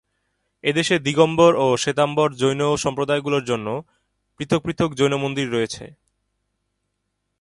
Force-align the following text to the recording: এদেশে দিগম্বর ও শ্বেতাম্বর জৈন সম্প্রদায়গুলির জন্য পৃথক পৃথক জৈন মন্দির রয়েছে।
এদেশে 0.63 0.95
দিগম্বর 0.99 1.51
ও 1.55 1.67
শ্বেতাম্বর 1.77 2.29
জৈন 2.33 2.61
সম্প্রদায়গুলির 2.75 3.45
জন্য 3.45 3.67
পৃথক 4.39 4.61
পৃথক 4.65 4.89
জৈন 4.93 5.13
মন্দির 5.17 5.47
রয়েছে। 5.51 5.85